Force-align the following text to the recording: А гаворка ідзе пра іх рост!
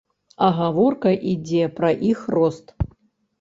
А 0.45 0.47
гаворка 0.59 1.11
ідзе 1.33 1.67
пра 1.81 1.93
іх 2.09 2.25
рост! 2.37 2.75